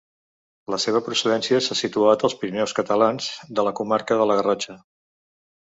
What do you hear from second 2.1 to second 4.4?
als Pirineus catalans de la comarca de